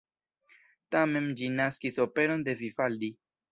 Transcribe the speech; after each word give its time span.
Tamen 0.95 1.27
ĝi 1.43 1.51
naskis 1.59 2.01
operon 2.09 2.49
de 2.51 2.59
Vivaldi. 2.65 3.15